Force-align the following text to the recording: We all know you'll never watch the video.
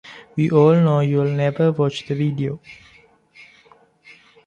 We 0.35 0.49
all 0.49 0.73
know 0.81 1.01
you'll 1.01 1.29
never 1.29 1.71
watch 1.71 2.07
the 2.07 2.15
video. 2.15 2.59